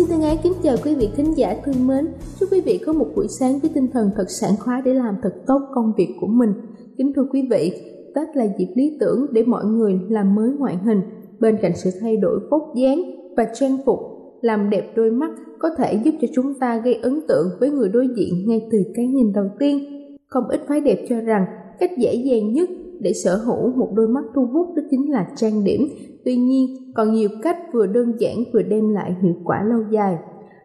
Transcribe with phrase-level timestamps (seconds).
[0.00, 2.08] Xin thân ái kính chào quý vị thính giả thương mến.
[2.40, 5.16] Chúc quý vị có một buổi sáng với tinh thần thật sảng khoái để làm
[5.22, 6.52] thật tốt công việc của mình.
[6.98, 7.72] Kính thưa quý vị,
[8.14, 11.00] Tết là dịp lý tưởng để mọi người làm mới ngoại hình.
[11.40, 13.02] Bên cạnh sự thay đổi vóc dáng
[13.36, 13.98] và trang phục,
[14.40, 17.88] làm đẹp đôi mắt có thể giúp cho chúng ta gây ấn tượng với người
[17.88, 19.78] đối diện ngay từ cái nhìn đầu tiên.
[20.26, 21.46] Không ít phái đẹp cho rằng
[21.78, 25.26] cách dễ dàng nhất để sở hữu một đôi mắt thu hút đó chính là
[25.36, 25.80] trang điểm.
[26.24, 30.18] Tuy nhiên, còn nhiều cách vừa đơn giản vừa đem lại hiệu quả lâu dài.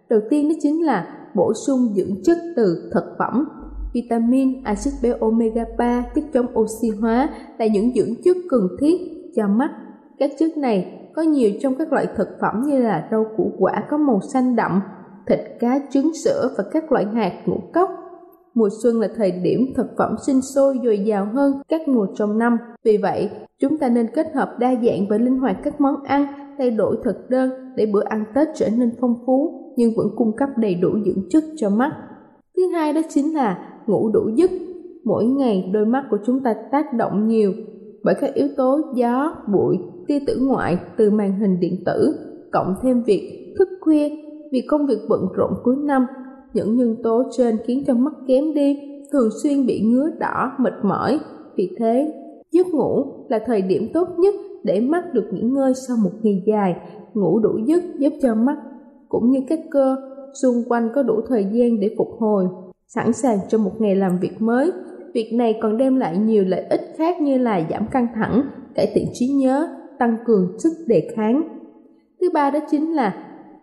[0.09, 3.45] Đầu tiên đó chính là bổ sung dưỡng chất từ thực phẩm.
[3.93, 7.29] Vitamin, axit béo omega 3, chất chống oxy hóa
[7.59, 8.95] là những dưỡng chất cần thiết
[9.35, 9.71] cho mắt.
[10.19, 13.83] Các chất này có nhiều trong các loại thực phẩm như là rau củ quả
[13.89, 14.81] có màu xanh đậm,
[15.27, 17.89] thịt cá, trứng sữa và các loại hạt ngũ cốc
[18.55, 22.37] Mùa xuân là thời điểm thực phẩm sinh sôi dồi dào hơn các mùa trong
[22.37, 22.57] năm.
[22.83, 23.29] Vì vậy,
[23.59, 26.25] chúng ta nên kết hợp đa dạng và linh hoạt các món ăn,
[26.57, 30.35] thay đổi thực đơn để bữa ăn Tết trở nên phong phú nhưng vẫn cung
[30.37, 31.91] cấp đầy đủ dưỡng chất cho mắt.
[32.57, 33.57] Thứ hai đó chính là
[33.87, 34.51] ngủ đủ giấc.
[35.03, 37.53] Mỗi ngày đôi mắt của chúng ta tác động nhiều
[38.03, 39.77] bởi các yếu tố gió, bụi,
[40.07, 42.15] tia tử ngoại từ màn hình điện tử,
[42.51, 44.09] cộng thêm việc thức khuya
[44.51, 46.05] vì công việc bận rộn cuối năm
[46.55, 48.79] những nhân tố trên khiến cho mắt kém đi,
[49.11, 51.19] thường xuyên bị ngứa đỏ, mệt mỏi.
[51.57, 52.13] Vì thế,
[52.51, 56.43] giấc ngủ là thời điểm tốt nhất để mắt được nghỉ ngơi sau một ngày
[56.45, 56.75] dài.
[57.13, 58.57] Ngủ đủ giấc giúp cho mắt
[59.09, 59.95] cũng như các cơ
[60.41, 62.47] xung quanh có đủ thời gian để phục hồi,
[62.87, 64.71] sẵn sàng cho một ngày làm việc mới.
[65.13, 68.41] Việc này còn đem lại nhiều lợi ích khác như là giảm căng thẳng,
[68.75, 69.67] cải thiện trí nhớ,
[69.99, 71.43] tăng cường sức đề kháng.
[72.21, 73.13] Thứ ba đó chính là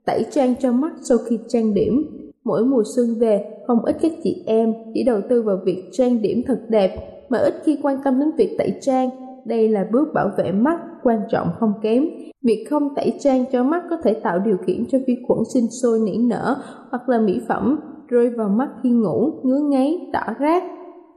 [0.06, 4.12] tẩy trang cho mắt sau khi trang điểm Mỗi mùa xuân về, không ít các
[4.24, 6.90] chị em chỉ đầu tư vào việc trang điểm thật đẹp
[7.28, 9.10] mà ít khi quan tâm đến việc tẩy trang.
[9.44, 12.04] Đây là bước bảo vệ mắt quan trọng không kém.
[12.42, 15.66] Việc không tẩy trang cho mắt có thể tạo điều kiện cho vi khuẩn sinh
[15.82, 16.56] sôi nảy nở
[16.90, 20.62] hoặc là mỹ phẩm rơi vào mắt khi ngủ, ngứa ngáy, đỏ rát.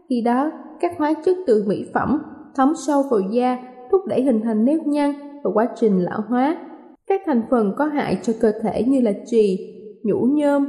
[0.09, 2.21] Khi đó, các hóa chất từ mỹ phẩm
[2.55, 3.57] thấm sâu vào da,
[3.91, 5.13] thúc đẩy hình thành nếp nhăn
[5.43, 6.57] và quá trình lão hóa.
[7.07, 9.59] Các thành phần có hại cho cơ thể như là trì,
[10.03, 10.65] nhũ nhôm,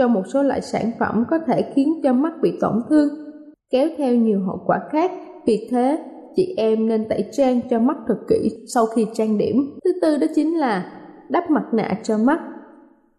[0.00, 3.08] cho một số loại sản phẩm có thể khiến cho mắt bị tổn thương,
[3.70, 5.10] kéo theo nhiều hậu quả khác.
[5.46, 5.98] Vì thế,
[6.36, 9.56] chị em nên tẩy trang cho mắt thật kỹ sau khi trang điểm.
[9.84, 10.92] Thứ tư đó chính là
[11.28, 12.40] đắp mặt nạ cho mắt.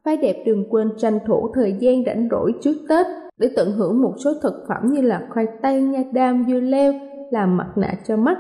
[0.06, 3.06] Phái đẹp đừng quên tranh thủ thời gian rảnh rỗi trước Tết
[3.38, 6.94] để tận hưởng một số thực phẩm như là khoai tây, nha đam, dưa leo
[7.32, 8.38] làm mặt nạ cho mắt.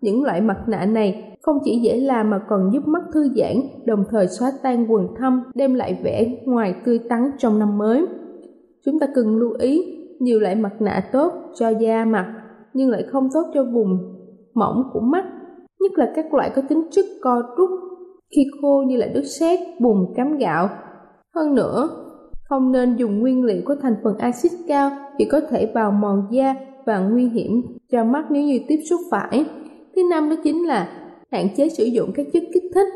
[0.00, 3.56] Những loại mặt nạ này không chỉ dễ làm mà còn giúp mắt thư giãn,
[3.86, 8.06] đồng thời xóa tan quần thâm, đem lại vẻ ngoài tươi tắn trong năm mới.
[8.84, 9.82] Chúng ta cần lưu ý,
[10.20, 12.34] nhiều loại mặt nạ tốt cho da mặt,
[12.74, 13.98] nhưng lại không tốt cho vùng
[14.54, 15.24] mỏng của mắt,
[15.80, 17.70] nhất là các loại có tính chất co rút
[18.36, 20.68] khi khô như là đất sét, bùn, cám gạo.
[21.34, 21.88] Hơn nữa,
[22.48, 26.26] không nên dùng nguyên liệu có thành phần axit cao vì có thể bào mòn
[26.30, 26.54] da
[26.86, 27.62] và nguy hiểm
[27.92, 29.44] cho mắt nếu như tiếp xúc phải.
[29.96, 31.01] Thứ năm đó chính là
[31.32, 32.88] hạn chế sử dụng các chất kích thích.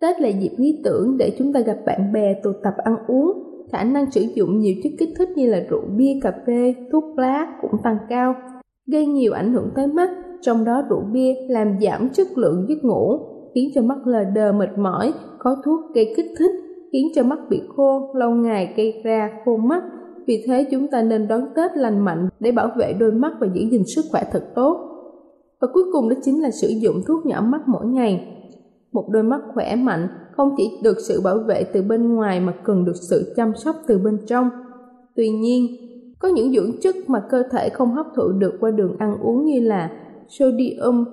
[0.00, 3.44] Tết là dịp lý tưởng để chúng ta gặp bạn bè tụ tập ăn uống.
[3.72, 7.04] khả năng sử dụng nhiều chất kích thích như là rượu bia, cà phê, thuốc
[7.18, 8.34] lá cũng tăng cao,
[8.86, 10.10] gây nhiều ảnh hưởng tới mắt,
[10.40, 13.18] trong đó rượu bia làm giảm chất lượng giấc ngủ,
[13.54, 16.50] khiến cho mắt lờ đờ mệt mỏi, có thuốc gây kích thích,
[16.92, 19.82] khiến cho mắt bị khô, lâu ngày gây ra khô mắt.
[20.26, 23.46] Vì thế chúng ta nên đón Tết lành mạnh để bảo vệ đôi mắt và
[23.54, 24.87] giữ gìn sức khỏe thật tốt.
[25.60, 28.34] Và cuối cùng đó chính là sử dụng thuốc nhỏ mắt mỗi ngày.
[28.92, 32.54] Một đôi mắt khỏe mạnh không chỉ được sự bảo vệ từ bên ngoài mà
[32.64, 34.50] cần được sự chăm sóc từ bên trong.
[35.16, 35.66] Tuy nhiên,
[36.18, 39.44] có những dưỡng chất mà cơ thể không hấp thụ được qua đường ăn uống
[39.44, 39.90] như là
[40.28, 41.04] sodium,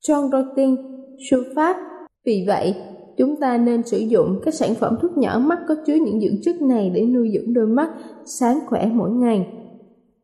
[0.00, 0.76] chondroitin,
[1.18, 1.74] sulfat.
[2.24, 2.74] Vì vậy,
[3.16, 6.42] chúng ta nên sử dụng các sản phẩm thuốc nhỏ mắt có chứa những dưỡng
[6.42, 7.90] chất này để nuôi dưỡng đôi mắt
[8.24, 9.63] sáng khỏe mỗi ngày.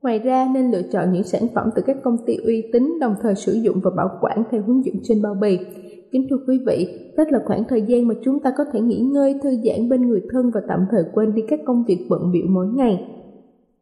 [0.03, 3.15] Ngoài ra nên lựa chọn những sản phẩm từ các công ty uy tín đồng
[3.23, 5.59] thời sử dụng và bảo quản theo hướng dẫn trên bao bì.
[6.13, 8.99] Kính thưa quý vị, Tết là khoảng thời gian mà chúng ta có thể nghỉ
[8.99, 12.33] ngơi, thư giãn bên người thân và tạm thời quên đi các công việc bận
[12.33, 13.09] bịu mỗi ngày.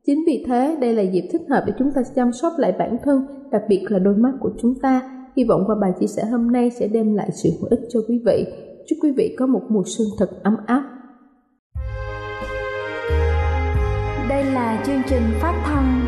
[0.07, 2.97] Chính vì thế, đây là dịp thích hợp để chúng ta chăm sóc lại bản
[3.05, 5.03] thân, đặc biệt là đôi mắt của chúng ta.
[5.37, 8.01] Hy vọng qua bài chia sẻ hôm nay sẽ đem lại sự hữu ích cho
[8.09, 8.47] quý vị.
[8.87, 10.83] Chúc quý vị có một mùa xuân thật ấm áp.
[14.29, 16.08] Đây là chương trình phát thanh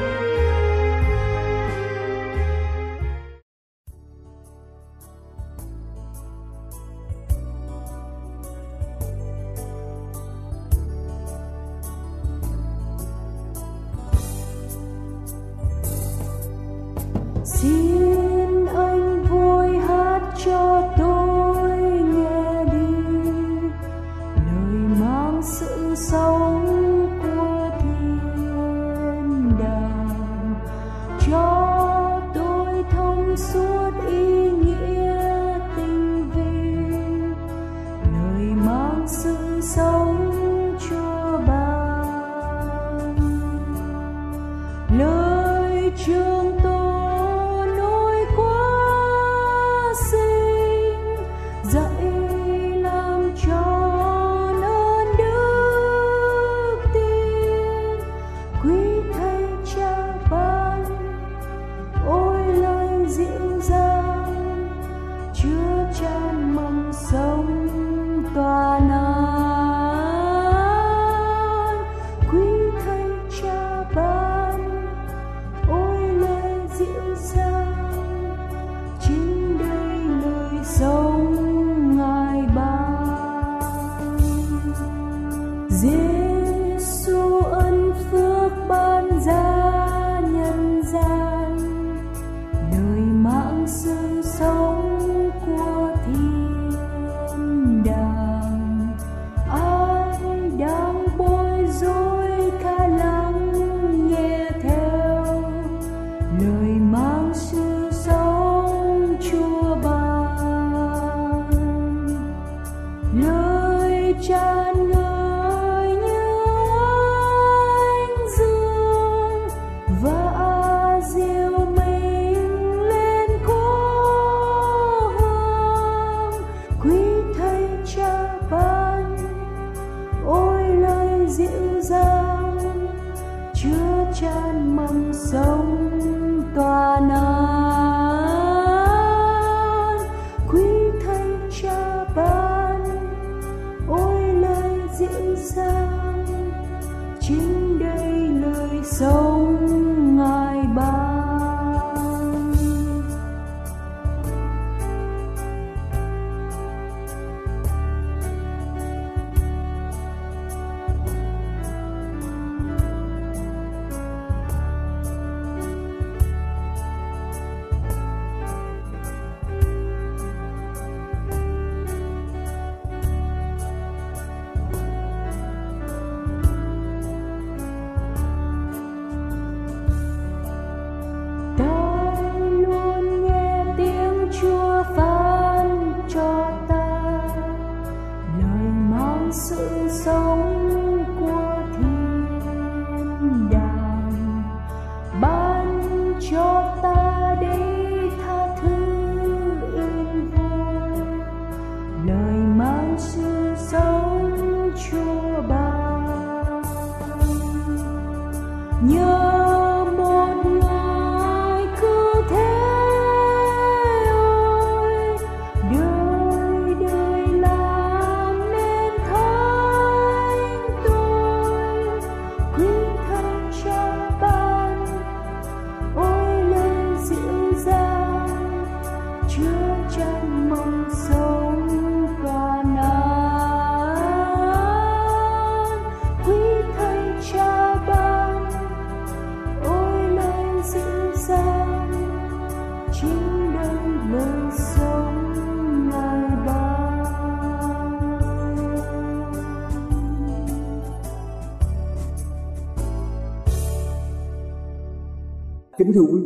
[114.21, 114.90] John.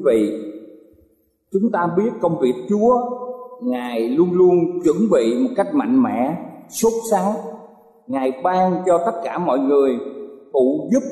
[0.06, 0.52] Vị,
[1.54, 2.94] chúng ta biết công việc chúa,
[3.62, 6.36] ngài luôn luôn chuẩn bị một cách mạnh mẽ,
[6.70, 7.34] sốt sắng
[8.08, 9.98] ngài ban cho tất cả mọi người
[10.54, 11.04] phụ giúp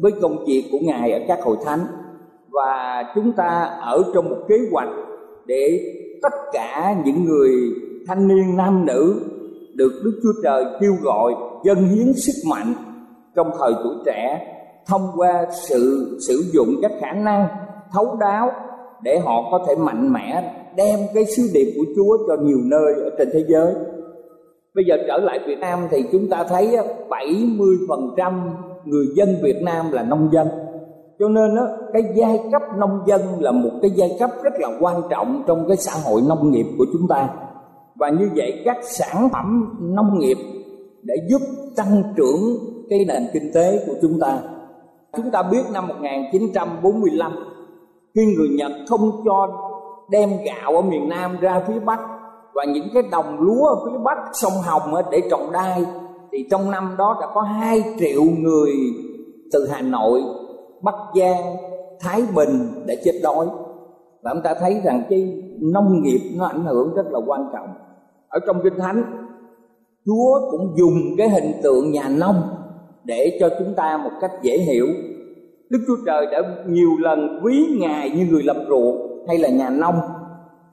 [0.00, 1.80] với công việc của ngài ở các hội thánh.
[2.50, 4.88] Và chúng ta ở trong một kế hoạch
[5.46, 7.50] để tất cả những người
[8.06, 9.20] thanh niên nam nữ
[9.74, 11.32] được Đức Chúa Trời kêu gọi
[11.64, 12.74] dân hiến sức mạnh
[13.36, 14.48] trong thời tuổi trẻ
[14.86, 17.48] thông qua sự sử dụng các khả năng
[17.92, 18.50] thấu đáo
[19.02, 22.94] để họ có thể mạnh mẽ đem cái sứ điệp của Chúa cho nhiều nơi
[23.04, 23.74] ở trên thế giới.
[24.74, 26.76] Bây giờ trở lại Việt Nam thì chúng ta thấy
[27.08, 28.50] 70%
[28.84, 30.48] người dân Việt Nam là nông dân.
[31.18, 34.68] Cho nên đó, cái giai cấp nông dân là một cái giai cấp rất là
[34.80, 37.28] quan trọng trong cái xã hội nông nghiệp của chúng ta.
[37.94, 40.36] Và như vậy các sản phẩm nông nghiệp
[41.02, 41.42] để giúp
[41.76, 42.40] tăng trưởng
[42.90, 44.38] cái nền kinh tế của chúng ta.
[45.16, 47.32] Chúng ta biết năm 1945
[48.14, 49.48] khi người Nhật không cho
[50.08, 52.00] đem gạo ở miền Nam ra phía Bắc
[52.54, 55.84] và những cái đồng lúa ở phía Bắc sông Hồng để trồng đai
[56.32, 58.72] thì trong năm đó đã có 2 triệu người
[59.52, 60.22] từ Hà Nội,
[60.82, 61.56] Bắc Giang,
[62.00, 63.46] Thái Bình đã chết đói.
[64.22, 67.68] Và chúng ta thấy rằng cái nông nghiệp nó ảnh hưởng rất là quan trọng.
[68.28, 69.04] Ở trong kinh thánh
[70.06, 72.42] Chúa cũng dùng cái hình tượng nhà nông
[73.04, 74.86] để cho chúng ta một cách dễ hiểu.
[75.72, 79.70] Đức Chúa Trời đã nhiều lần quý Ngài như người làm ruộng hay là nhà
[79.70, 79.94] nông.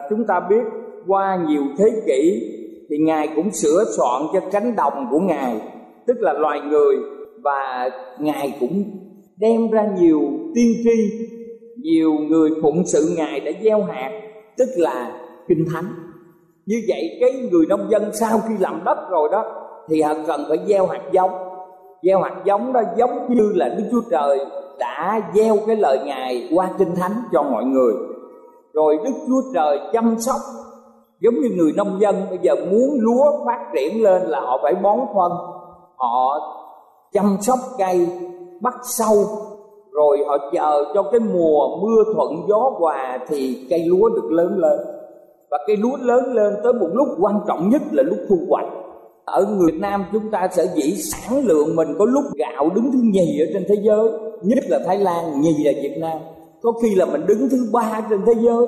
[0.09, 0.63] Chúng ta biết
[1.07, 2.41] qua nhiều thế kỷ
[2.89, 5.61] thì Ngài cũng sửa soạn cho cánh đồng của Ngài,
[6.07, 6.95] tức là loài người
[7.43, 7.89] và
[8.19, 8.83] Ngài cũng
[9.37, 10.21] đem ra nhiều
[10.55, 11.27] tiên tri,
[11.77, 14.11] nhiều người phụng sự Ngài đã gieo hạt,
[14.57, 15.11] tức là
[15.47, 15.93] kinh thánh.
[16.65, 19.43] Như vậy cái người nông dân sau khi làm đất rồi đó
[19.89, 21.31] thì họ cần phải gieo hạt giống.
[22.03, 24.39] Gieo hạt giống đó giống như là Đức Chúa Trời
[24.79, 27.93] đã gieo cái lời ngài qua kinh thánh cho mọi người.
[28.73, 30.41] Rồi đức chúa trời chăm sóc,
[31.19, 34.75] giống như người nông dân, bây giờ muốn lúa phát triển lên là họ phải
[34.75, 35.31] bón phân.
[35.95, 36.39] Họ
[37.13, 38.07] chăm sóc cây,
[38.61, 39.15] bắt sâu,
[39.91, 44.57] rồi họ chờ cho cái mùa mưa thuận gió hòa thì cây lúa được lớn
[44.57, 44.79] lên.
[45.51, 48.67] Và cây lúa lớn lên tới một lúc quan trọng nhất là lúc thu hoạch.
[49.25, 52.91] Ở người Việt Nam chúng ta sẽ dĩ sản lượng mình có lúc gạo đứng
[52.91, 54.09] thứ nhì ở trên thế giới
[54.41, 56.17] nhất là Thái Lan nhì là Việt Nam.
[56.61, 58.67] Có khi là mình đứng thứ ba trên thế giới.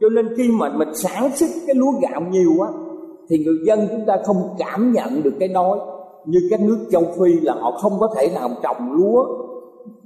[0.00, 2.68] Cho nên khi mà mình sản xuất cái lúa gạo nhiều quá
[3.28, 5.78] thì người dân chúng ta không cảm nhận được cái đói.
[6.26, 9.26] Như các nước châu Phi là họ không có thể nào trồng lúa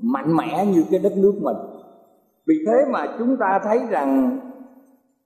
[0.03, 1.57] mạnh mẽ như cái đất nước mình.
[2.47, 4.39] Vì thế mà chúng ta thấy rằng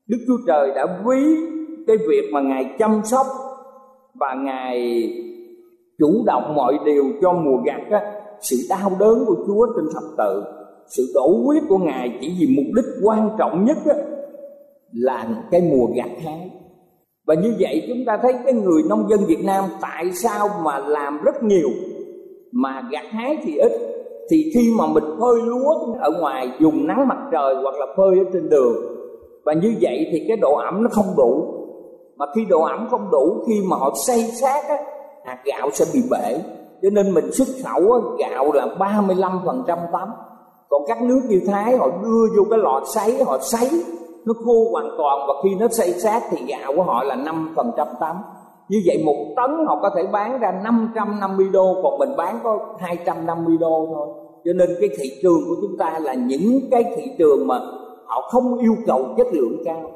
[0.07, 1.37] Đức Chúa Trời đã ví
[1.87, 3.27] cái việc mà Ngài chăm sóc
[4.15, 5.09] và ngài
[5.99, 8.14] chủ động mọi điều cho mùa gặt á,
[8.45, 10.43] sự đau đớn của Chúa trên thập tự
[10.87, 13.95] sự đổ huyết của ngài chỉ vì mục đích quan trọng nhất đó,
[14.93, 16.51] là cái mùa gặt hái.
[17.27, 20.79] Và như vậy chúng ta thấy cái người nông dân Việt Nam tại sao mà
[20.79, 21.69] làm rất nhiều
[22.53, 23.73] mà gặt hái thì ít.
[24.31, 28.19] Thì khi mà mình phơi lúa ở ngoài dùng nắng mặt trời hoặc là phơi
[28.19, 28.77] ở trên đường
[29.45, 31.45] và như vậy thì cái độ ẩm nó không đủ.
[32.17, 34.77] Mà khi độ ẩm không đủ khi mà họ xây sát á,
[35.25, 36.39] hạt gạo sẽ bị bể
[36.85, 40.09] cho nên mình xuất khẩu gạo là 35% tấm.
[40.69, 43.71] Còn các nước như Thái, họ đưa vô cái lò sấy, họ sấy,
[44.27, 45.19] nó khô hoàn toàn.
[45.29, 48.17] Và khi nó xây sát thì gạo của họ là 5% tấm.
[48.69, 52.59] Như vậy một tấn họ có thể bán ra 550 đô, còn mình bán có
[52.79, 54.09] 250 đô thôi.
[54.45, 57.61] Cho nên cái thị trường của chúng ta là những cái thị trường mà
[58.07, 59.91] họ không yêu cầu chất lượng cao.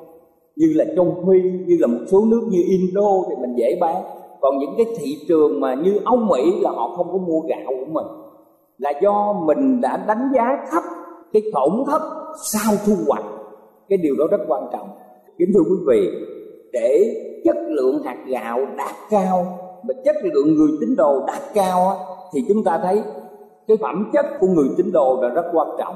[0.57, 4.03] Như là châu phi như là một số nước như indo thì mình dễ bán
[4.41, 7.73] còn những cái thị trường mà như âu mỹ là họ không có mua gạo
[7.81, 8.07] của mình,
[8.79, 10.83] là do mình đã đánh giá thấp,
[11.33, 12.03] cái tổn thất
[12.45, 13.25] sau thu hoạch.
[13.89, 14.89] Cái điều đó rất quan trọng.
[15.39, 16.11] Kính thưa quý vị,
[16.73, 17.15] để
[17.45, 19.47] chất lượng hạt gạo đạt cao
[19.89, 21.97] và chất lượng người tín đồ đạt cao
[22.33, 23.03] thì chúng ta thấy
[23.69, 25.95] cái phẩm chất của người tín đồ là rất quan trọng.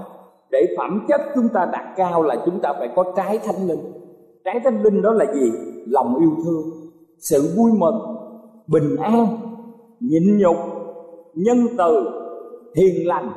[0.50, 3.92] Để phẩm chất chúng ta đạt cao là chúng ta phải có trái thánh linh.
[4.44, 5.52] Trái thánh linh đó là gì?
[5.86, 6.62] Lòng yêu thương,
[7.18, 8.11] sự vui mừng
[8.66, 9.26] bình an
[10.00, 10.56] nhịn nhục
[11.34, 12.04] nhân từ
[12.76, 13.30] hiền lành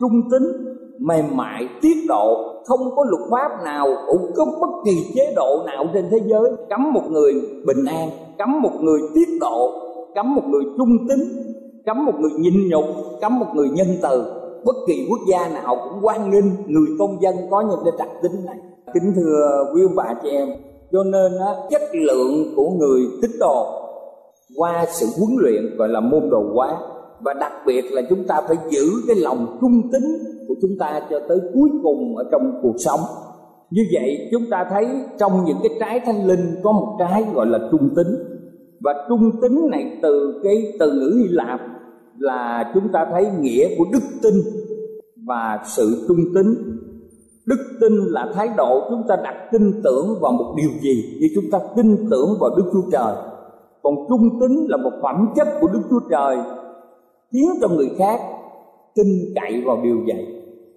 [0.00, 0.42] trung tín
[0.98, 5.62] mềm mại tiết độ không có luật pháp nào cũng có bất kỳ chế độ
[5.66, 6.50] nào trên thế giới.
[6.70, 7.32] Cấm một người
[7.66, 9.70] bình an cấm một người tiết độ
[10.14, 11.18] cấm một người trung tín
[11.86, 12.84] cấm một người nhịn nhục
[13.20, 14.24] cấm một người nhân từ.
[14.64, 18.08] Bất kỳ quốc gia nào cũng quan nghênh người công dân có những cái đặc
[18.22, 18.56] tính này.
[18.94, 20.48] Kính thưa quý ông bà chị em
[20.92, 23.83] cho nên á, chất lượng của người tín đồ
[24.56, 26.76] qua sự huấn luyện gọi là môn đồ hóa.
[27.20, 30.02] Và đặc biệt là chúng ta phải giữ cái lòng trung tín
[30.48, 33.00] của chúng ta cho tới cuối cùng ở trong cuộc sống.
[33.70, 34.86] Như vậy, chúng ta thấy
[35.18, 38.06] trong những cái trái thanh linh có một trái gọi là trung tín
[38.80, 41.60] và trung tín này từ cái từ ngữ hy lạp
[42.18, 44.34] là chúng ta thấy nghĩa của đức tin
[45.26, 46.46] và sự trung tín
[47.46, 51.18] đức tin là thái độ chúng ta đặt tin tưởng vào một điều gì?
[51.20, 53.14] Như chúng ta tin tưởng vào đức chúa trời
[53.84, 56.36] còn trung tín là một phẩm chất của đức chúa trời,
[57.32, 58.20] khiến cho người khác
[58.94, 60.26] tin cậy vào điều vậy.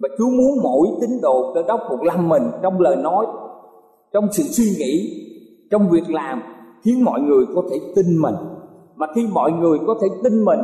[0.00, 3.26] Và Chúa muốn mỗi tín đồ cơ đốc một lâm mình, trong lời nói,
[4.12, 5.24] trong sự suy nghĩ,
[5.70, 6.42] trong việc làm,
[6.84, 8.34] khiến mọi người có thể tin mình.
[8.96, 10.60] Mà khi mọi người có thể tin mình,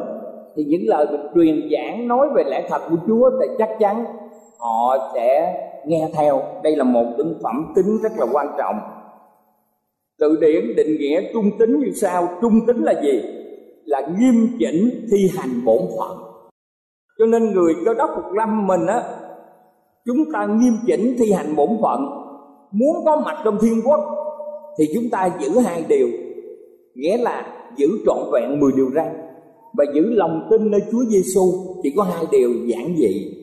[0.57, 4.05] thì những lời mình truyền giảng, nói về lẽ thật của Chúa thì chắc chắn
[4.59, 5.55] họ sẽ
[5.87, 6.41] nghe theo.
[6.63, 8.77] Đây là một tính phẩm tính rất là quan trọng
[10.19, 13.23] từ điển định nghĩa trung tính như sau, trung tính là gì?
[13.85, 16.19] Là nghiêm chỉnh thi hành bổn phận.
[17.19, 19.03] Cho nên người cơ đốc phục lâm mình á,
[20.07, 22.01] chúng ta nghiêm chỉnh thi hành bổn phận,
[22.73, 24.01] muốn có mặt trong thiên quốc
[24.79, 26.09] thì chúng ta giữ hai điều,
[26.95, 27.47] nghĩa là
[27.77, 29.07] giữ trọn vẹn 10 điều răn
[29.79, 31.43] và giữ lòng tin nơi Chúa Giêsu
[31.83, 33.35] chỉ có hai điều giản dị.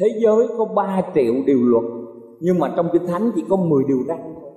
[0.00, 1.84] Thế giới có 3 triệu điều luật,
[2.40, 4.49] nhưng mà trong kinh thánh chỉ có 10 điều răn thôi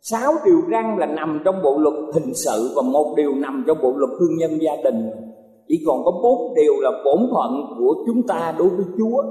[0.00, 3.78] sáu điều răn là nằm trong bộ luật hình sự và một điều nằm trong
[3.82, 5.10] bộ luật hôn nhân gia đình.
[5.68, 9.22] Chỉ còn có bốn điều là bổn phận của chúng ta đối với Chúa.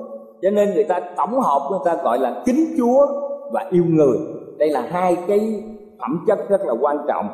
[0.41, 3.07] Cho nên người ta tổng hợp, người ta gọi là kính Chúa
[3.53, 4.17] và yêu người.
[4.57, 5.63] Đây là hai cái
[5.99, 7.25] phẩm chất rất là quan trọng.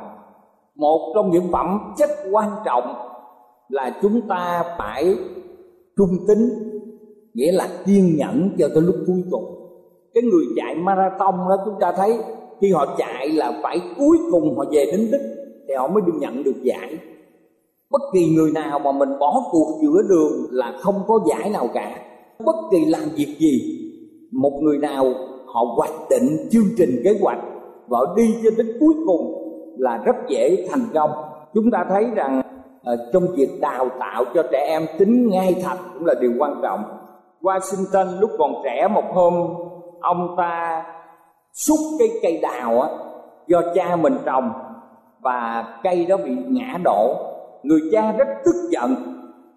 [0.75, 2.83] Một trong những phẩm chất quan trọng
[3.69, 5.15] là chúng ta phải
[5.97, 6.49] trung tính
[7.33, 9.43] nghĩa là kiên nhẫn cho tới lúc cuối cùng.
[10.13, 12.19] Cái người chạy marathon đó, chúng ta thấy
[12.63, 15.21] khi họ chạy là phải cuối cùng họ về đến đích
[15.67, 16.97] thì họ mới được nhận được giải.
[17.91, 21.67] Bất kỳ người nào mà mình bỏ cuộc giữa đường là không có giải nào
[21.73, 21.97] cả.
[22.45, 23.79] Bất kỳ làm việc gì
[24.31, 25.05] một người nào
[25.45, 27.39] họ hoạch định chương trình kế hoạch
[27.87, 29.33] và họ đi cho đến cuối cùng
[29.77, 31.11] là rất dễ thành công.
[31.53, 32.41] Chúng ta thấy rằng
[32.93, 36.59] uh, trong việc đào tạo cho trẻ em tính ngay thật cũng là điều quan
[36.61, 36.83] trọng.
[37.41, 39.33] Washington lúc còn trẻ một hôm
[40.01, 40.83] ông ta
[41.53, 42.89] xúc cái cây đào á,
[43.47, 44.51] do cha mình trồng
[45.21, 47.15] và cây đó bị ngã đổ.
[47.63, 48.95] Người cha rất tức giận,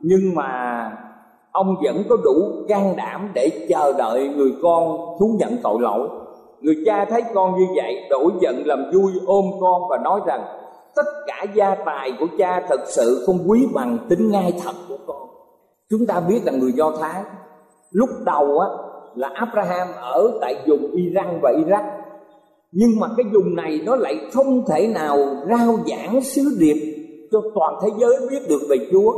[0.00, 0.92] nhưng mà
[1.52, 6.08] ông vẫn có đủ can đảm để chờ đợi người con thú nhận tội lỗi.
[6.60, 10.44] Người cha thấy con như vậy đổi giận làm vui ôm con và nói rằng,
[10.96, 14.96] tất cả gia tài của cha thật sự không quý bằng tính ngay thật của
[15.06, 15.28] con.
[15.90, 17.22] Chúng ta biết là người do thái,
[17.90, 18.68] lúc đầu á
[19.16, 21.84] là abraham ở tại vùng iran và iraq.
[22.72, 25.16] Nhưng mà cái vùng này nó lại không thể nào
[25.48, 26.96] rao giảng sứ điệp
[27.32, 29.12] cho toàn thế giới biết được về chúa.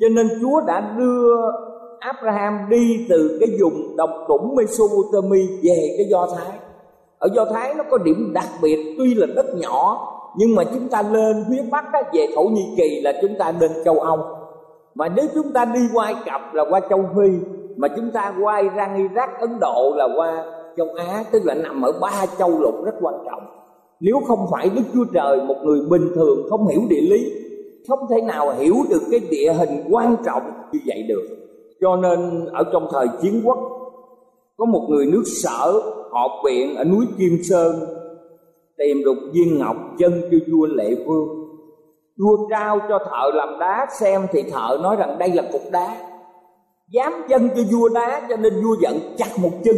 [0.00, 1.34] Cho nên chúa đã đưa
[2.00, 6.58] Abraham đi từ cái vùng đồng trũng Mesopotamia về cái Do Thái.
[7.18, 10.88] Ở Do Thái nó có điểm đặc biệt tuy là đất nhỏ nhưng mà chúng
[10.88, 14.18] ta lên phía Bắc á, về Thổ Nhĩ Kỳ là chúng ta lên châu Âu.
[14.94, 17.28] Mà nếu chúng ta đi qua Ai Cập là qua châu Phi
[17.76, 20.44] mà chúng ta qua Iran, Iraq, Ấn Độ là qua
[20.76, 23.42] châu Á tức là nằm ở ba châu lục rất quan trọng.
[24.00, 27.32] Nếu không phải Đức Chúa Trời một người bình thường không hiểu địa lý
[27.88, 31.22] không thể nào hiểu được cái địa hình quan trọng như vậy được.
[31.80, 33.58] Cho nên ở trong thời chiến quốc
[34.56, 35.72] có một người nước sở
[36.10, 37.74] họp viện ở núi kim sơn
[38.78, 41.28] tìm được viên ngọc chân cho vua lệ vương.
[42.18, 46.09] Vua trao cho thợ làm đá xem thì thợ nói rằng đây là cục đá
[46.90, 49.76] dám dân cho vua đá cho nên vua giận chặt một chân.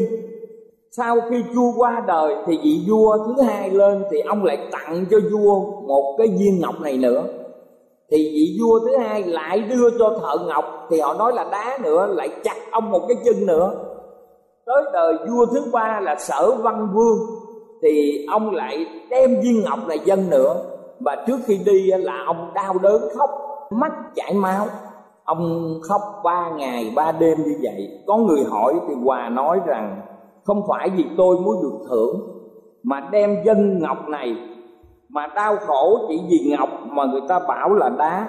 [0.90, 5.04] Sau khi vua qua đời thì vị vua thứ hai lên thì ông lại tặng
[5.10, 7.24] cho vua một cái viên ngọc này nữa.
[8.10, 11.78] Thì vị vua thứ hai lại đưa cho thợ ngọc thì họ nói là đá
[11.82, 13.72] nữa, lại chặt ông một cái chân nữa.
[14.66, 17.18] Tới đời vua thứ ba là sở văn vương
[17.82, 20.54] thì ông lại đem viên ngọc này dân nữa.
[21.00, 23.30] Và trước khi đi là ông đau đớn khóc,
[23.70, 24.66] mắt chảy máu
[25.24, 28.02] ông khóc ba ngày, ba đêm như vậy.
[28.06, 30.00] Có người hỏi thì hòa nói rằng,
[30.44, 32.20] không phải vì tôi muốn được thưởng,
[32.82, 34.36] mà đem dân ngọc này,
[35.08, 38.28] mà đau khổ chỉ vì ngọc mà người ta bảo là đá,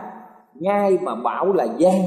[0.53, 2.01] nhai mà bảo là gian.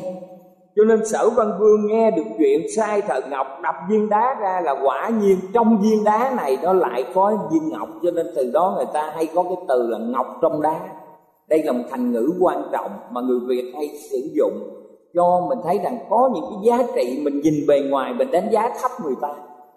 [0.77, 4.61] Cho nên sở văn vương nghe được chuyện sai thợ ngọc đập viên đá ra
[4.65, 7.89] là quả nhiên trong viên đá này nó lại có viên ngọc.
[8.03, 10.81] Cho nên từ đó người ta hay có cái từ là ngọc trong đá
[11.49, 14.53] đây là một thành ngữ quan trọng mà người việt hay sử dụng
[15.15, 18.49] cho mình thấy rằng có những cái giá trị mình nhìn bề ngoài, mình đánh
[18.53, 19.29] giá thấp người ta.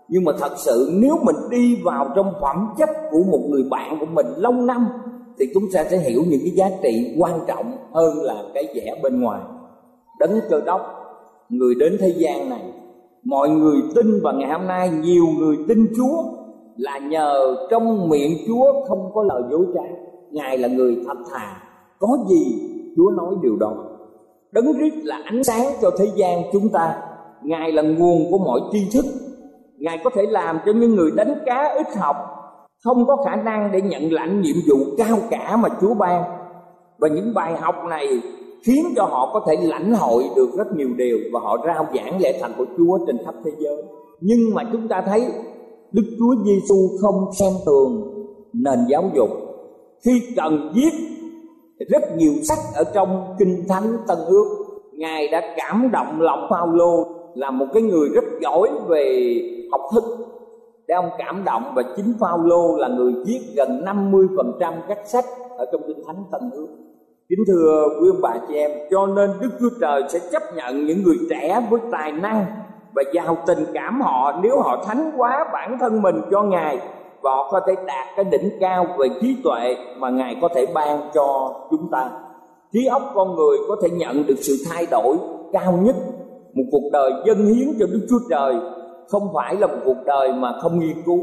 [0.08, 3.98] Nhưng mà thật sự nếu mình đi vào trong phẩm chất của một người bạn
[4.00, 4.88] của mình lâu năm,
[5.40, 9.00] thì chúng ta sẽ hiểu những cái giá trị quan trọng hơn là cái vẻ
[9.04, 9.42] bên ngoài.
[10.20, 10.82] Đấng cơ đốc,
[11.50, 12.74] người đến thế gian này,
[13.24, 16.24] mọi người tin và ngày hôm nay, nhiều người tin chúa
[16.78, 19.82] là nhờ trong miệng chúa không có lời dối trá
[20.32, 21.62] ngài là người thật thà.
[22.00, 23.74] Có gì chúa nói điều đó?
[24.52, 26.96] Đấng Christ là ánh sáng cho thế gian chúng ta.
[27.44, 29.06] Ngài là nguồn của mọi tri thức.
[29.78, 32.16] Ngài có thể làm cho những người đánh cá ít học,
[32.84, 36.24] không có khả năng để nhận lãnh nhiệm vụ cao cả mà chúa ban.
[37.00, 38.22] Và những bài học này
[38.64, 42.22] khiến cho họ có thể lãnh hội được rất nhiều điều và họ rao giảng
[42.22, 43.84] lễ thành của Chúa trên khắp thế giới.
[44.22, 45.22] Nhưng mà chúng ta thấy
[45.92, 48.14] Đức Chúa Giêsu không xem thường
[48.54, 49.30] nền giáo dục
[50.06, 50.92] khi cần viết
[51.90, 54.46] rất nhiều sách ở trong kinh thánh Tân Ước.
[54.94, 59.34] Ngài đã cảm động lòng Phaolô là một cái người rất giỏi về
[59.72, 60.04] học thức.
[60.88, 65.26] Để ông cảm động và chính Phaolô là người viết gần 50% các sách
[65.58, 66.68] ở trong kinh thánh Tân Ước.
[67.30, 70.86] Kính thưa quý ông bà chị em, cho nên Đức Chúa Trời sẽ chấp nhận
[70.86, 72.46] những người trẻ với tài năng
[72.96, 76.80] và giàu tình cảm họ nếu họ thánh hóa bản thân mình cho Ngài
[77.22, 80.66] và họ có thể đạt cái đỉnh cao về trí tuệ mà Ngài có thể
[80.74, 82.10] ban cho chúng ta.
[82.74, 85.18] Trí óc con người có thể nhận được sự thay đổi
[85.52, 85.96] cao nhất
[86.54, 88.56] một cuộc đời dân hiến cho Đức Chúa Trời
[89.08, 91.20] không phải là một cuộc đời mà không nghiên cứu.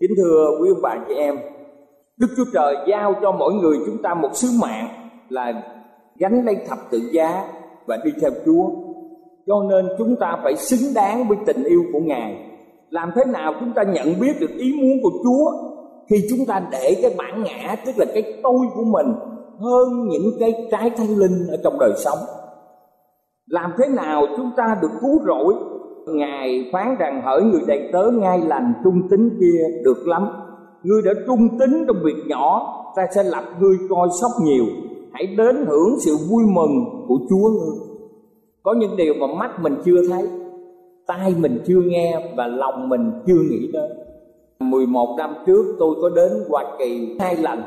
[0.00, 1.38] Kính thưa quý ông bà chị em,
[2.16, 4.88] Đức Chúa Trời giao cho mỗi người chúng ta một sứ mạng
[5.28, 5.62] là
[6.18, 7.44] gánh lấy thập tự giá
[7.86, 8.70] và đi theo Chúa.
[9.46, 12.51] Cho nên chúng ta phải xứng đáng với tình yêu của Ngài.
[12.92, 15.50] Làm thế nào chúng ta nhận biết được ý muốn của Chúa?
[16.10, 19.06] Khi chúng ta để cái bản ngã tức là cái tôi của mình
[19.60, 22.18] hơn những cái trái thánh linh ở trong đời sống.
[23.46, 25.54] Làm thế nào chúng ta được cứu rỗi?
[26.06, 30.28] Ngài phán rằng hỡi người đầy tớ ngay lành trung tính kia được lắm.
[30.82, 34.64] Ngươi đã trung tính trong việc nhỏ Ta sẽ lập ngươi coi sóc nhiều.
[35.12, 37.78] Hãy đến hưởng sự vui mừng của Chúa ngươi.
[38.62, 40.28] Có những điều mà mắt mình chưa thấy,
[41.06, 43.90] tai mình chưa nghe và lòng mình chưa nghĩ đến.
[44.60, 47.62] 11 năm trước tôi có đến Hoa Kỳ hai lần.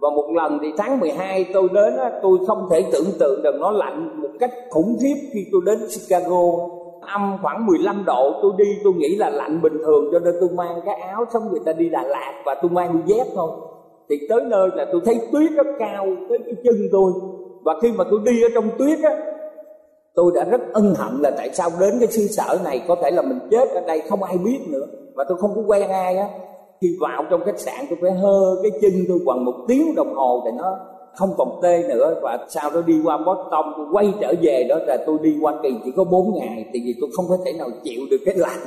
[0.00, 3.70] Và một lần thì tháng 12 tôi đến tôi không thể tưởng tượng được nó
[3.70, 6.42] lạnh một cách khủng khiếp khi tôi đến Chicago.
[7.00, 10.48] Âm khoảng 15 độ, tôi đi, tôi nghĩ là lạnh bình thường, cho nên tôi
[10.56, 13.50] mang cái áo xong người ta đi Đà Lạt và tôi mang dép thôi.
[14.10, 17.12] Thì tới nơi là tôi thấy tuyết rất cao, tới cái chân tôi.
[17.62, 19.37] Và khi mà tôi đi ở trong tuyết á
[20.18, 23.10] tôi đã rất ân hận là tại sao đến cái xứ sở này có thể
[23.10, 24.86] là mình chết ở đây không ai biết nữa.
[25.14, 26.28] Và tôi không có quen ai á.
[26.80, 30.14] Khi vào trong khách sạn tôi phải hơ cái chân tôi khoảng một tiếng đồng
[30.14, 30.76] hồ thì nó
[31.16, 32.14] không còn tê nữa.
[32.22, 35.54] Và sau đó đi qua Boston, tôi quay trở về đó là tôi đi Hoa
[35.62, 36.66] Kỳ chỉ có 4 ngày.
[36.72, 38.60] Thì vì tôi không có thể nào chịu được cái lạnh.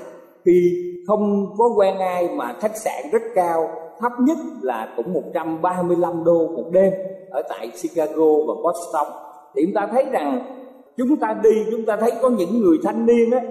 [0.45, 0.73] Khi
[1.07, 6.47] không có quen ai mà khách sạn rất cao, thấp nhất là cũng 135 đô
[6.47, 6.93] một đêm
[7.31, 9.07] ở tại Chicago và Boston.
[9.55, 10.60] Thì chúng ta thấy rằng
[11.09, 13.41] chúng ta đi chúng ta thấy có những người thanh niên á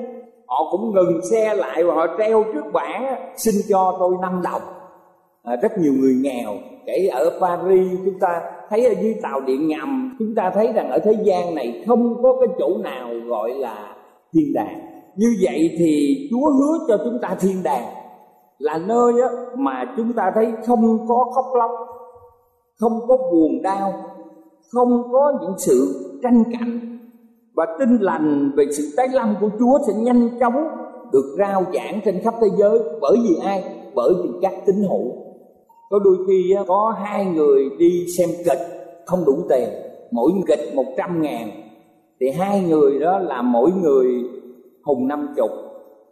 [0.47, 4.43] họ cũng ngừng xe lại và họ treo trước bảng á, xin cho tôi 5
[4.45, 4.63] đồng.
[5.43, 6.55] À, rất nhiều người nghèo
[6.87, 10.91] kể ở Paris chúng ta thấy ở dưới tàu điện ngầm chúng ta thấy rằng
[10.91, 13.97] ở thế gian này không có cái chỗ nào gọi là
[14.33, 14.81] thiên đàng.
[15.17, 17.85] Như vậy thì Chúa hứa cho chúng ta thiên đàng
[18.59, 21.71] là nơi á, mà chúng ta thấy không có khóc lóc
[22.81, 23.93] không có buồn đau
[24.73, 26.99] không có những sự tranh cạnh
[27.55, 30.69] và tin lành về sự tái lâm của Chúa sẽ nhanh chóng
[31.13, 33.65] được rao giảng trên khắp thế giới bởi vì ai?
[33.95, 35.13] Bởi vì các tín hữu.
[35.91, 38.61] Có đôi khi có hai người đi xem kịch
[39.07, 39.69] không đủ tiền,
[40.11, 41.51] mỗi kịch một trăm ngàn.
[42.21, 44.07] Thì hai người đó là mỗi người
[44.85, 45.51] hùng năm chục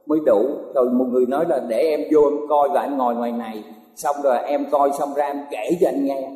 [0.06, 0.40] mới đủ.
[0.74, 3.64] Rồi một người nói là để em vô em coi và anh ngồi ngoài này.
[3.96, 6.30] Xong rồi em coi xong ra em kể cho anh nghe.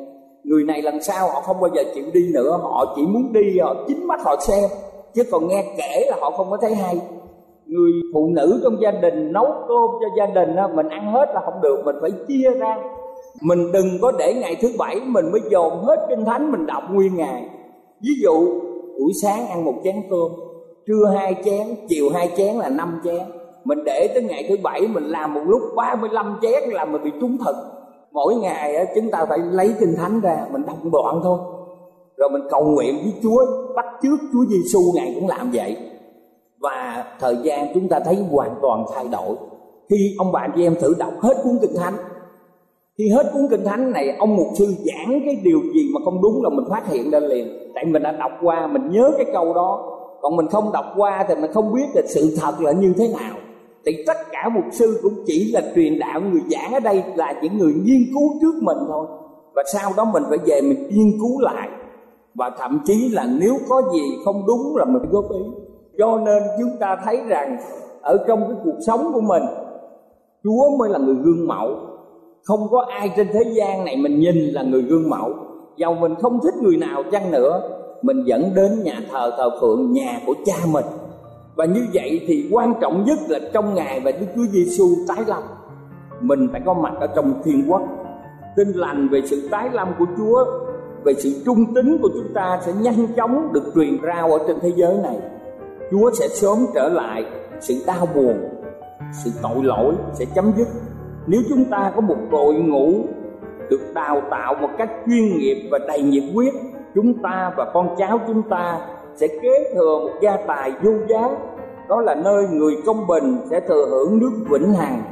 [0.44, 3.58] Người này lần sau họ không bao giờ chịu đi nữa, họ chỉ muốn đi,
[3.58, 4.70] họ chính mắt, họ xem
[5.14, 7.00] chứ còn nghe kể là họ không có thấy hay.
[7.66, 11.40] Người phụ nữ trong gia đình nấu cơm cho gia đình mình ăn hết là
[11.44, 12.78] không được, mình phải chia ra.
[13.42, 16.82] Mình đừng có để ngày thứ bảy mình mới dồn hết kinh thánh mình đọc
[16.92, 17.48] nguyên ngày.
[18.02, 18.46] Ví dụ,
[18.98, 20.32] buổi sáng ăn một chén cơm,
[20.86, 23.20] trưa hai chén, chiều hai chén là năm chén.
[23.64, 27.10] Mình để tới ngày thứ bảy mình làm một lúc 35 chén là mình bị
[27.20, 27.56] trúng thực
[28.12, 31.38] mỗi ngày chúng ta phải lấy kinh thánh ra, mình đọc đoạn thôi
[32.22, 35.76] rồi mình cầu nguyện với Chúa, bắt trước Chúa Giêsu ngài cũng làm vậy.
[36.60, 39.36] Và thời gian chúng ta thấy hoàn toàn thay đổi.
[39.90, 41.94] Khi ông bạn chị em thử đọc hết cuốn kinh thánh,
[42.98, 46.22] khi hết cuốn kinh thánh này, ông mục sư giảng cái điều gì mà không
[46.22, 47.72] đúng là mình phát hiện ra liền.
[47.74, 49.98] Tại mình đã đọc qua, mình nhớ cái câu đó.
[50.20, 53.08] Còn mình không đọc qua thì mình không biết là sự thật là như thế
[53.08, 53.36] nào.
[53.86, 57.34] Thì tất cả mục sư cũng chỉ là truyền đạo người giảng ở đây là
[57.42, 59.06] những người nghiên cứu trước mình thôi.
[59.54, 61.68] Và sau đó mình phải về mình nghiên cứu lại
[62.34, 65.40] và thậm chí là nếu có gì không đúng là mình góp ý.
[65.98, 67.56] Cho nên chúng ta thấy rằng
[68.02, 69.42] ở trong cái cuộc sống của mình,
[70.44, 71.76] chúa mới là người gương mẫu.
[72.44, 75.34] Không có ai trên thế gian này mình nhìn là người gương mẫu.
[75.76, 77.60] Dầu mình không thích người nào chăng nữa,
[78.02, 80.84] mình dẫn đến nhà thờ thờ phượng, nhà của cha mình.
[81.56, 85.18] Và như vậy thì quan trọng nhất là trong ngày và Đức Chúa Giêsu tái
[85.26, 85.42] lâm.
[86.20, 87.82] Mình phải có mặt ở trong thiên quốc.
[88.56, 90.44] Tin lành về sự tái lâm của Chúa
[91.04, 94.56] về sự trung tín của chúng ta sẽ nhanh chóng được truyền rao ở trên
[94.60, 95.18] thế giới này.
[95.90, 97.24] Chúa sẽ sớm trở lại
[97.60, 98.34] sự đau buồn,
[99.24, 100.68] sự tội lỗi sẽ chấm dứt.
[101.26, 102.92] Nếu chúng ta có một đội ngũ
[103.70, 106.54] được đào tạo một cách chuyên nghiệp và đầy nhiệt huyết,
[106.94, 108.80] chúng ta và con cháu chúng ta
[109.14, 111.28] sẽ kế thừa một gia tài vô giá.
[111.88, 115.02] Đó là nơi người công bình sẽ thừa hưởng nước vĩnh hằng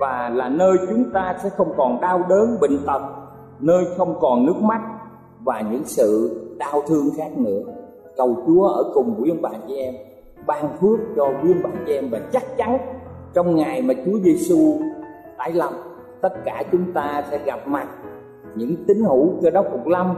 [0.00, 3.02] và là nơi chúng ta sẽ không còn đau đớn bệnh tật,
[3.60, 4.80] nơi không còn nước mắt
[5.44, 7.62] và những sự đau thương khác nữa.
[8.16, 9.94] Cầu chúa ở cùng quý ông bà chị em,
[10.46, 12.78] ban phước cho quý ông bà chị em và chắc chắn
[13.34, 14.78] trong ngày mà chúa giêsu
[15.38, 15.72] tái lâm,
[16.20, 17.88] tất cả chúng ta sẽ gặp mặt
[18.54, 20.14] những tín hữu cơ đốc phục lâm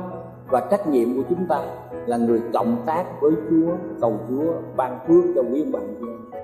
[0.50, 1.60] và trách nhiệm của chúng ta
[2.06, 6.06] là người cộng tác với Chúa, cầu Chúa ban phước cho quý ông bà chị
[6.06, 6.43] em.